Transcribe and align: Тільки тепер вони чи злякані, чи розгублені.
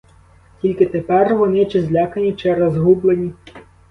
Тільки 0.61 0.85
тепер 0.85 1.35
вони 1.35 1.65
чи 1.65 1.81
злякані, 1.81 2.33
чи 2.33 2.53
розгублені. 2.53 3.33